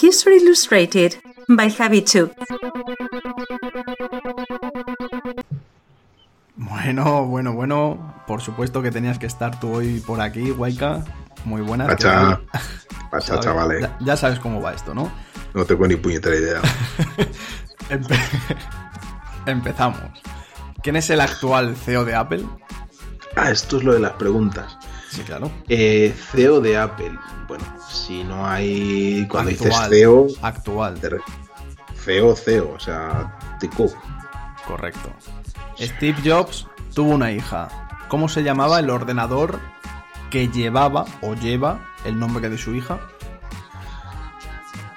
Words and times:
History 0.00 0.36
Illustrated 0.36 1.14
by 1.48 1.68
Javi 1.70 2.02
Chu. 2.04 2.30
Bueno, 6.56 7.24
bueno, 7.26 7.52
bueno. 7.52 8.14
Por 8.26 8.40
supuesto 8.42 8.82
que 8.82 8.90
tenías 8.90 9.18
que 9.18 9.26
estar 9.26 9.58
tú 9.58 9.72
hoy 9.74 10.00
por 10.00 10.20
aquí, 10.20 10.50
Waika. 10.50 11.04
Muy 11.44 11.62
buenas. 11.62 11.88
Pacha, 11.88 12.40
¿qué 12.50 12.96
pacha, 13.10 13.40
chavales. 13.40 13.80
Ya, 13.82 13.96
ya 14.00 14.16
sabes 14.16 14.38
cómo 14.38 14.60
va 14.60 14.72
esto, 14.74 14.94
¿no? 14.94 15.10
No 15.54 15.64
tengo 15.64 15.86
ni 15.86 15.96
puñetera 15.96 16.36
idea. 16.36 16.60
Empe- 17.90 18.18
Empezamos. 19.46 20.00
¿Quién 20.82 20.96
es 20.96 21.08
el 21.10 21.20
actual 21.20 21.74
CEO 21.76 22.04
de 22.04 22.14
Apple? 22.14 22.44
Ah, 23.36 23.50
esto 23.50 23.78
es 23.78 23.84
lo 23.84 23.94
de 23.94 24.00
las 24.00 24.12
preguntas. 24.12 24.76
Sí, 25.10 25.22
claro. 25.22 25.50
Eh, 25.68 26.14
CEO 26.32 26.60
de 26.60 26.76
Apple. 26.76 27.12
Bueno, 27.46 27.64
si 27.88 28.24
no 28.24 28.46
hay. 28.46 29.26
Cuando 29.30 29.50
dices 29.50 29.66
Actual. 29.68 29.90
CEO, 29.90 30.26
Actual, 30.42 31.00
te 31.00 31.08
re- 31.10 31.20
CEO, 32.04 32.36
CEO, 32.36 32.72
o 32.74 32.80
sea, 32.80 33.36
Tico. 33.58 33.86
correcto. 34.66 35.10
Steve 35.78 36.18
Jobs 36.24 36.66
tuvo 36.94 37.10
una 37.10 37.30
hija. 37.32 37.68
¿Cómo 38.08 38.28
se 38.28 38.42
llamaba 38.42 38.78
el 38.80 38.90
ordenador 38.90 39.58
que 40.30 40.48
llevaba 40.48 41.04
o 41.22 41.34
lleva 41.34 41.80
el 42.04 42.18
nombre 42.18 42.48
de 42.50 42.58
su 42.58 42.74
hija? 42.74 42.98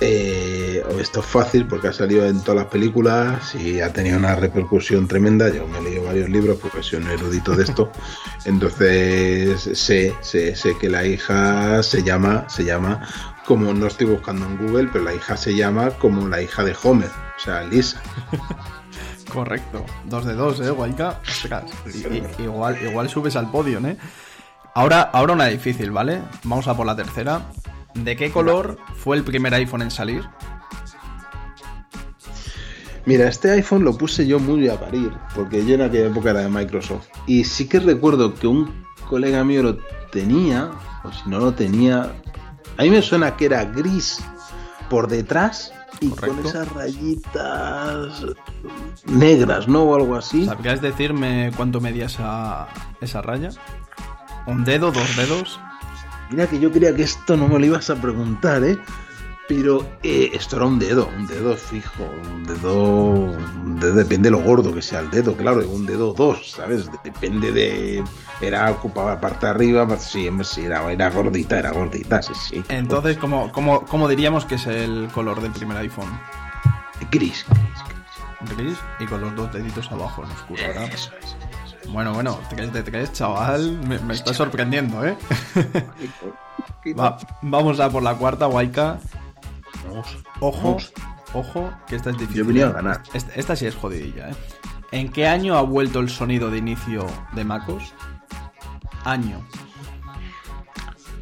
Eh, 0.00 0.61
esto 1.00 1.20
es 1.20 1.26
fácil 1.26 1.66
porque 1.66 1.88
ha 1.88 1.92
salido 1.92 2.26
en 2.26 2.40
todas 2.40 2.56
las 2.62 2.66
películas 2.70 3.54
y 3.54 3.80
ha 3.80 3.92
tenido 3.92 4.18
una 4.18 4.34
repercusión 4.34 5.06
tremenda. 5.08 5.48
Yo 5.50 5.66
me 5.66 5.78
he 5.78 5.82
leído 5.82 6.04
varios 6.04 6.28
libros 6.28 6.58
porque 6.60 6.82
soy 6.82 7.00
un 7.00 7.10
erudito 7.10 7.54
de 7.56 7.64
esto. 7.64 7.90
Entonces 8.44 9.60
sé, 9.78 10.14
sé, 10.20 10.54
sé 10.56 10.76
que 10.78 10.88
la 10.88 11.04
hija 11.04 11.82
se 11.82 12.02
llama, 12.02 12.46
se 12.48 12.64
llama, 12.64 13.06
como 13.46 13.72
no 13.74 13.86
estoy 13.86 14.06
buscando 14.06 14.46
en 14.46 14.56
Google, 14.58 14.88
pero 14.92 15.04
la 15.04 15.14
hija 15.14 15.36
se 15.36 15.54
llama 15.54 15.90
como 15.90 16.28
la 16.28 16.40
hija 16.42 16.62
de 16.64 16.74
Homer, 16.82 17.08
o 17.08 17.40
sea, 17.40 17.62
Lisa. 17.64 18.00
Correcto. 19.32 19.84
Dos 20.04 20.26
de 20.26 20.34
dos, 20.34 20.60
¿eh? 20.60 20.70
Ostras, 20.70 21.64
i- 21.94 22.42
igual, 22.42 22.76
igual 22.82 23.08
subes 23.08 23.34
al 23.36 23.50
podio, 23.50 23.78
¿eh? 23.86 23.96
Ahora, 24.74 25.02
ahora 25.02 25.32
una 25.34 25.46
difícil, 25.46 25.90
¿vale? 25.90 26.22
Vamos 26.44 26.68
a 26.68 26.76
por 26.76 26.86
la 26.86 26.96
tercera. 26.96 27.50
¿De 27.94 28.16
qué 28.16 28.30
color 28.30 28.78
fue 28.96 29.16
el 29.16 29.22
primer 29.24 29.52
iPhone 29.54 29.82
en 29.82 29.90
salir? 29.90 30.24
Mira, 33.04 33.28
este 33.28 33.50
iPhone 33.50 33.84
lo 33.84 33.96
puse 33.98 34.26
yo 34.26 34.38
muy 34.38 34.68
a 34.68 34.78
parir, 34.78 35.12
porque 35.34 35.64
yo 35.66 35.74
en 35.74 35.82
aquella 35.82 36.06
época 36.06 36.30
era 36.30 36.40
de 36.40 36.48
Microsoft. 36.48 37.08
Y 37.26 37.44
sí 37.44 37.68
que 37.68 37.80
recuerdo 37.80 38.34
que 38.34 38.46
un 38.46 38.84
colega 39.08 39.42
mío 39.42 39.62
lo 39.62 39.78
tenía, 40.12 40.70
o 41.02 41.12
si 41.12 41.28
no 41.28 41.40
lo 41.40 41.52
tenía, 41.52 42.12
a 42.76 42.82
mí 42.82 42.90
me 42.90 43.02
suena 43.02 43.36
que 43.36 43.46
era 43.46 43.64
gris 43.64 44.20
por 44.88 45.08
detrás 45.08 45.72
y 46.00 46.10
con 46.10 46.38
esas 46.46 46.70
rayitas 46.72 48.24
negras, 49.06 49.68
¿no? 49.68 49.82
O 49.82 49.96
algo 49.96 50.16
así. 50.16 50.46
¿Sabrías 50.46 50.80
decirme 50.80 51.50
cuánto 51.56 51.80
medía 51.80 52.06
esa, 52.06 52.68
esa 53.00 53.20
raya? 53.22 53.50
¿Un 54.46 54.64
dedo, 54.64 54.92
dos 54.92 55.16
dedos? 55.16 55.60
Mira 56.30 56.46
que 56.46 56.58
yo 56.58 56.72
creía 56.72 56.94
que 56.94 57.02
esto 57.02 57.36
no 57.36 57.48
me 57.48 57.58
lo 57.58 57.66
ibas 57.66 57.90
a 57.90 57.96
preguntar, 57.96 58.64
¿eh? 58.64 58.78
Pero 59.48 59.84
eh, 60.02 60.30
esto 60.32 60.56
era 60.56 60.66
un 60.66 60.78
dedo, 60.78 61.08
un 61.16 61.26
dedo 61.26 61.54
fijo, 61.56 62.04
un 62.04 62.44
dedo, 62.44 62.74
un 62.74 63.78
dedo, 63.80 63.94
depende 63.94 64.28
de 64.28 64.30
lo 64.30 64.40
gordo 64.42 64.72
que 64.72 64.80
sea 64.80 65.00
el 65.00 65.10
dedo, 65.10 65.36
claro, 65.36 65.68
un 65.68 65.84
dedo 65.84 66.12
dos, 66.14 66.52
¿sabes? 66.52 66.88
Depende 67.02 67.52
de, 67.52 68.04
era 68.40 68.70
ocupaba 68.70 69.20
parte 69.20 69.46
de 69.46 69.50
arriba, 69.50 69.86
sí, 69.98 70.30
sí, 70.44 70.62
era, 70.64 70.90
era 70.90 71.10
gordita, 71.10 71.58
era 71.58 71.72
gordita, 71.72 72.22
sí, 72.22 72.32
sí. 72.34 72.62
Entonces, 72.68 73.18
¿cómo, 73.18 73.50
cómo, 73.52 73.84
cómo 73.84 74.08
diríamos 74.08 74.44
que 74.44 74.54
es 74.54 74.66
el 74.66 75.08
color 75.12 75.40
del 75.42 75.52
primer 75.52 75.76
iPhone? 75.78 76.08
gris, 77.10 77.44
gris, 78.40 78.56
Gris 78.56 78.78
y 79.00 79.06
con 79.06 79.20
los 79.20 79.34
dos 79.36 79.52
deditos 79.52 79.90
abajo 79.92 80.24
en 80.24 80.30
oscuro. 80.30 80.62
¿verdad? 80.68 80.88
Eso 80.92 81.10
es. 81.20 81.36
Bueno, 81.90 82.14
bueno, 82.14 82.38
te 82.48 82.56
crees, 82.56 82.72
te 82.72 82.82
crees, 82.84 83.12
chaval. 83.12 83.78
Me, 83.86 83.98
me 83.98 84.14
está 84.14 84.32
sorprendiendo, 84.32 85.04
¿eh? 85.04 85.16
Va- 86.98 87.18
vamos 87.42 87.80
a 87.80 87.90
por 87.90 88.02
la 88.02 88.14
cuarta, 88.14 88.46
Waika. 88.48 88.98
Vamos, 89.92 90.16
Ojo, 90.40 90.62
vamos. 90.62 90.92
ojo, 91.34 91.70
que 91.86 91.96
esta 91.96 92.10
es 92.10 92.18
difícil. 92.18 92.42
Yo 92.42 92.46
venía 92.48 92.66
a 92.66 92.70
¿eh? 92.70 92.72
ganar. 92.72 93.02
Esta, 93.14 93.34
esta 93.34 93.56
sí 93.56 93.66
es 93.66 93.74
jodidilla, 93.76 94.30
¿eh? 94.30 94.34
¿En 94.90 95.10
qué 95.10 95.26
año 95.26 95.56
ha 95.56 95.62
vuelto 95.62 96.00
el 96.00 96.08
sonido 96.10 96.50
de 96.50 96.58
inicio 96.58 97.06
de 97.34 97.44
MacOS? 97.44 97.94
Año. 99.04 99.40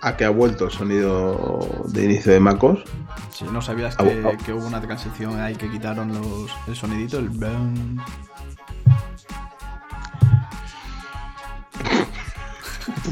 ¿A 0.00 0.16
que 0.16 0.24
ha 0.24 0.30
vuelto 0.30 0.66
el 0.66 0.70
sonido 0.70 1.82
de 1.86 2.04
inicio 2.04 2.32
de 2.32 2.40
MacOS? 2.40 2.84
Si 3.30 3.44
no 3.44 3.60
sabías 3.60 3.96
Ah, 3.98 4.04
que, 4.04 4.22
ah. 4.24 4.36
que 4.44 4.52
hubo 4.52 4.66
una 4.66 4.80
transición 4.80 5.40
ahí 5.40 5.56
que 5.56 5.70
quitaron 5.70 6.08
los, 6.12 6.50
el 6.68 6.76
sonidito, 6.76 7.18
el. 7.18 7.30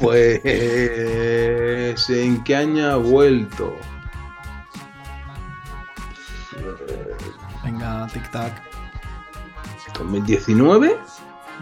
Pues, 0.00 0.40
¿en 2.10 2.42
qué 2.44 2.56
año 2.56 2.86
ha 2.90 2.96
vuelto? 2.96 3.74
Venga, 7.64 8.06
tic-tac. 8.08 8.52
¿2019? 9.94 10.96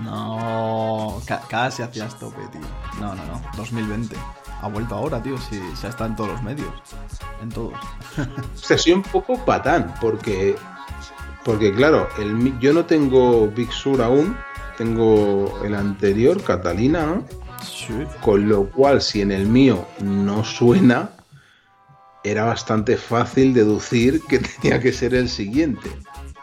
No, 0.05 1.21
ca- 1.27 1.43
casi 1.49 1.83
hacías 1.83 2.19
tope, 2.19 2.41
tío. 2.51 2.61
No, 3.01 3.15
no, 3.15 3.25
no. 3.27 3.41
2020. 3.57 4.17
Ha 4.63 4.69
vuelto 4.69 4.95
ahora, 4.95 5.23
tío. 5.23 5.37
Si 5.39 5.61
ya 5.83 5.89
está 5.89 6.07
en 6.07 6.17
todos 6.17 6.31
los 6.31 6.43
medios. 6.43 6.69
En 7.43 7.49
todos. 7.51 7.75
O 7.75 8.57
sea, 8.59 8.79
soy 8.79 8.93
un 8.93 9.03
poco 9.03 9.37
patán, 9.45 9.95
porque, 10.01 10.57
porque 11.45 11.75
claro, 11.75 12.09
el, 12.19 12.59
yo 12.61 12.73
no 12.73 12.85
tengo 12.87 13.49
Big 13.49 13.71
Sur 13.73 14.01
aún, 14.03 14.37
tengo 14.79 15.61
el 15.65 15.75
anterior, 15.75 16.43
Catalina, 16.43 17.05
¿no? 17.07 17.25
Sí. 17.63 17.95
Con 18.23 18.49
lo 18.49 18.65
cual, 18.71 19.03
si 19.03 19.21
en 19.21 19.31
el 19.33 19.47
mío 19.47 19.87
no 20.01 20.43
suena, 20.45 21.11
era 22.25 22.45
bastante 22.45 22.97
fácil 22.97 23.53
deducir 23.55 24.23
que 24.29 24.39
tenía 24.61 24.81
que 24.81 24.93
ser 24.93 25.15
el 25.15 25.29
siguiente. 25.29 25.91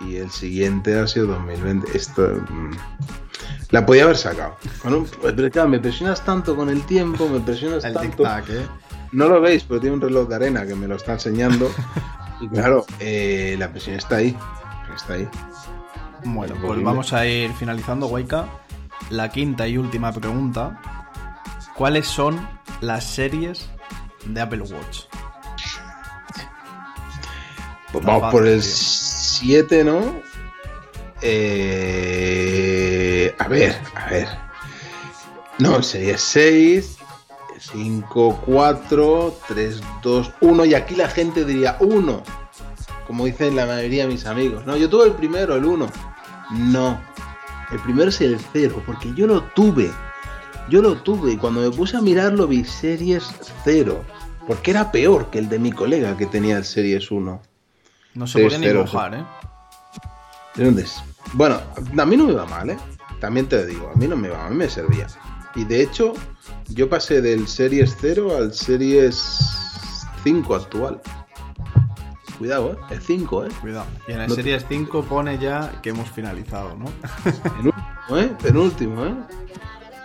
Y 0.01 0.15
el 0.15 0.31
siguiente 0.31 0.97
ha 0.97 1.07
sido 1.07 1.27
2020. 1.27 1.97
Esto 1.97 2.21
mm, 2.49 2.71
la 3.71 3.85
podía 3.85 4.03
haber 4.03 4.17
sacado. 4.17 4.55
Un- 4.85 5.07
pero 5.35 5.51
claro, 5.51 5.69
me 5.69 5.79
presionas 5.79 6.23
tanto 6.23 6.55
con 6.55 6.69
el 6.69 6.81
tiempo, 6.83 7.27
me 7.27 7.39
presionas 7.41 7.83
El 7.83 7.93
tanto. 7.93 8.23
¿eh? 8.25 8.65
No 9.11 9.27
lo 9.27 9.41
veis, 9.41 9.63
pero 9.63 9.79
tiene 9.81 9.95
un 9.95 10.01
reloj 10.01 10.29
de 10.29 10.35
arena 10.35 10.65
que 10.65 10.75
me 10.75 10.87
lo 10.87 10.95
está 10.95 11.13
enseñando. 11.13 11.69
y 12.39 12.47
claro, 12.47 12.85
eh, 12.99 13.55
la 13.59 13.69
presión 13.71 13.95
está 13.97 14.17
ahí. 14.17 14.37
Está 14.95 15.13
ahí. 15.13 15.27
Bueno, 16.23 16.55
pues 16.61 16.81
vamos 16.83 17.11
a 17.13 17.25
ir 17.25 17.51
finalizando, 17.53 18.07
Waika. 18.07 18.45
La 19.09 19.29
quinta 19.31 19.67
y 19.67 19.77
última 19.77 20.11
pregunta. 20.13 20.79
¿Cuáles 21.75 22.07
son 22.07 22.39
las 22.81 23.03
series 23.05 23.69
de 24.25 24.41
Apple 24.41 24.61
Watch? 24.61 25.03
Pues 27.91 28.05
vamos 28.05 28.23
va, 28.23 28.31
por 28.31 28.47
el 28.47 28.61
tío. 28.61 28.69
7, 28.71 29.83
¿no? 29.83 30.21
Eh, 31.21 32.55
a 33.37 33.47
ver, 33.47 33.75
a 33.95 34.09
ver. 34.09 34.27
No, 35.57 35.81
sería 35.83 36.17
6, 36.17 36.97
5, 37.59 38.43
4, 38.45 39.37
3, 39.47 39.81
2, 40.01 40.31
1. 40.41 40.65
Y 40.65 40.73
aquí 40.73 40.95
la 40.95 41.09
gente 41.09 41.43
diría 41.45 41.77
1. 41.79 42.23
Como 43.07 43.25
dicen 43.25 43.55
la 43.55 43.65
mayoría 43.65 44.03
de 44.03 44.13
mis 44.13 44.25
amigos. 44.25 44.65
No, 44.65 44.77
yo 44.77 44.89
tuve 44.89 45.05
el 45.05 45.13
primero, 45.13 45.55
el 45.55 45.65
1. 45.65 45.89
No. 46.51 47.01
El 47.71 47.79
primero 47.79 48.09
es 48.09 48.21
el 48.21 48.39
0, 48.53 48.81
porque 48.85 49.13
yo 49.15 49.27
lo 49.27 49.43
tuve. 49.43 49.91
Yo 50.69 50.81
lo 50.81 50.95
tuve 50.97 51.33
y 51.33 51.37
cuando 51.37 51.61
me 51.61 51.71
puse 51.71 51.97
a 51.97 52.01
mirarlo 52.01 52.47
vi 52.47 52.63
series 52.63 53.29
0. 53.63 54.03
Porque 54.47 54.71
era 54.71 54.91
peor 54.91 55.29
que 55.29 55.39
el 55.39 55.49
de 55.49 55.59
mi 55.59 55.71
colega 55.71 56.15
que 56.15 56.25
tenía 56.25 56.57
el 56.57 56.65
series 56.65 57.11
1. 57.11 57.41
No 58.19 58.27
se 58.27 58.43
podía 58.43 58.57
ni 58.57 58.73
mojar, 58.73 59.15
¿eh? 59.15 59.23
¿De 60.55 60.65
dónde 60.65 60.81
es? 60.81 61.01
Bueno, 61.33 61.57
a 61.97 62.05
mí 62.05 62.17
no 62.17 62.25
me 62.25 62.33
va 62.33 62.45
mal, 62.45 62.69
¿eh? 62.69 62.77
También 63.21 63.47
te 63.47 63.65
digo, 63.65 63.89
a 63.93 63.97
mí 63.97 64.09
no 64.09 64.17
me 64.17 64.27
va, 64.27 64.45
a 64.45 64.49
mí 64.49 64.57
me 64.57 64.69
servía. 64.69 65.07
Y 65.55 65.63
de 65.63 65.81
hecho, 65.81 66.13
yo 66.67 66.89
pasé 66.89 67.21
del 67.21 67.47
Series 67.47 67.95
0 68.01 68.35
al 68.35 68.53
Series 68.53 69.55
5 70.25 70.53
actual. 70.53 71.01
Cuidado, 72.37 72.73
¿eh? 72.73 72.95
Es 72.95 73.05
5, 73.05 73.45
¿eh? 73.45 73.49
Cuidado. 73.61 73.85
Y 74.09 74.11
en 74.11 74.19
el 74.19 74.27
No- 74.27 74.35
Series 74.35 74.65
5 74.67 75.03
pone 75.03 75.37
ya 75.37 75.79
que 75.81 75.91
hemos 75.91 76.09
finalizado, 76.09 76.75
¿no? 76.75 76.85
Penúltimo, 77.23 78.17
¿eh? 78.17 78.35
Penúltimo, 78.43 79.05
¿eh? 79.05 79.15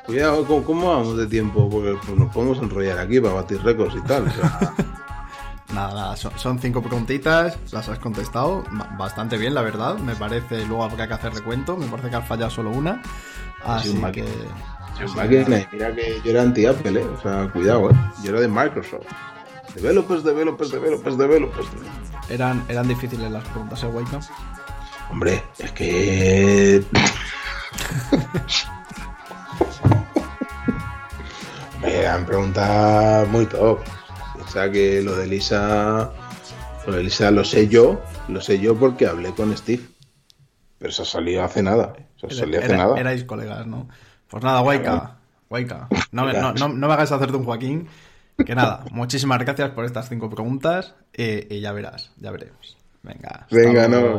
Cuidado, 0.06 0.44
¿cómo, 0.44 0.62
cómo 0.64 0.88
vamos 0.90 1.16
de 1.16 1.26
tiempo? 1.26 1.68
Porque 1.68 1.96
pues, 2.06 2.16
nos 2.16 2.32
podemos 2.32 2.58
enrollar 2.58 2.98
aquí 3.00 3.18
para 3.20 3.34
batir 3.34 3.60
récords 3.64 3.96
y 3.96 4.00
tal. 4.02 4.28
o 4.28 4.30
sea, 4.30 4.74
Nada, 5.74 5.92
nada, 5.94 6.16
son, 6.16 6.32
son 6.38 6.58
cinco 6.60 6.80
preguntitas, 6.82 7.58
las 7.72 7.88
has 7.88 7.98
contestado 7.98 8.62
ba- 8.70 8.88
bastante 8.96 9.36
bien, 9.36 9.54
la 9.54 9.62
verdad. 9.62 9.96
Me 9.98 10.14
parece, 10.14 10.64
luego 10.66 10.84
habrá 10.84 11.08
que 11.08 11.14
hacer 11.14 11.34
recuento, 11.34 11.76
me 11.76 11.86
parece 11.86 12.10
que 12.10 12.16
has 12.16 12.28
fallado 12.28 12.50
solo 12.50 12.70
una. 12.70 13.02
Así 13.64 13.88
un 13.88 13.96
que. 14.12 14.22
máquina, 15.16 15.66
mira 15.72 15.92
que 15.94 16.20
yo 16.24 16.30
era 16.30 16.42
anti-Apple, 16.42 17.00
¿eh? 17.00 17.04
O 17.04 17.20
sea, 17.20 17.48
cuidado, 17.52 17.90
¿eh? 17.90 17.94
Yo 18.22 18.30
era 18.30 18.40
de 18.40 18.48
Microsoft. 18.48 19.06
Developers, 19.74 20.22
developers, 20.22 20.70
developers, 20.70 21.18
developers. 21.18 21.66
Eran, 22.28 22.64
eran 22.68 22.86
difíciles 22.86 23.28
las 23.30 23.42
preguntas, 23.48 23.82
¿eh, 23.82 23.86
Waika? 23.86 24.20
Hombre, 25.10 25.42
es 25.58 25.72
que. 25.72 26.84
Me 31.80 31.96
eran 31.96 32.24
preguntas 32.24 33.28
muy 33.28 33.46
top. 33.46 33.80
Sea 34.54 34.70
que 34.70 35.02
lo 35.02 35.16
de 35.16 35.26
Lisa. 35.26 36.12
Lo 36.86 36.92
de 36.94 37.02
Lisa 37.02 37.30
lo 37.32 37.42
sé 37.44 37.66
yo. 37.68 38.00
Lo 38.28 38.40
sé 38.40 38.60
yo 38.60 38.76
porque 38.76 39.06
hablé 39.08 39.32
con 39.34 39.54
Steve. 39.56 39.82
Pero 40.78 40.92
hace 41.42 41.60
nada. 41.62 41.94
Eso 42.16 42.30
salió 42.30 42.60
hace 42.60 42.68
Era- 42.68 42.76
nada. 42.76 43.00
Erais 43.00 43.24
colegas, 43.24 43.66
¿no? 43.66 43.88
Pues 44.28 44.44
nada, 44.44 44.62
Waika. 44.62 45.16
Waika. 45.50 45.88
No, 46.12 46.24
me- 46.26 46.34
no, 46.34 46.52
no- 46.54 46.68
no 46.68 46.86
me 46.86 46.92
hagas 46.94 47.10
hacerte 47.10 47.36
un 47.36 47.44
Joaquín. 47.44 47.88
Que 48.46 48.54
nada, 48.54 48.84
muchísimas 48.92 49.38
gracias 49.40 49.70
por 49.70 49.84
estas 49.84 50.08
cinco 50.08 50.30
preguntas. 50.30 50.94
eh, 51.12 51.46
y 51.50 51.60
ya 51.60 51.72
verás, 51.72 52.10
ya 52.16 52.30
veremos. 52.32 52.76
Venga. 53.02 53.46
Venga, 53.50 53.86
no. 53.88 54.18